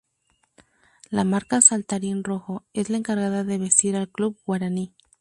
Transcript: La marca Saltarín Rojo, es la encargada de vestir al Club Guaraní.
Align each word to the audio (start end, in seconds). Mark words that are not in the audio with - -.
La 1.11 1.23
marca 1.23 1.61
Saltarín 1.61 2.23
Rojo, 2.23 2.65
es 2.73 2.89
la 2.89 2.97
encargada 2.97 3.43
de 3.43 3.59
vestir 3.59 3.95
al 3.95 4.09
Club 4.09 4.35
Guaraní. 4.47 4.95